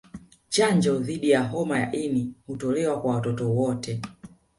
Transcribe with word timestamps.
Chanjo 0.49 0.97
dhidi 0.99 1.29
ya 1.29 1.43
homa 1.43 1.79
ya 1.79 1.91
ini 1.91 2.33
hutolewa 2.47 3.01
kwa 3.01 3.15
watoto 3.15 3.51
wote 3.51 4.01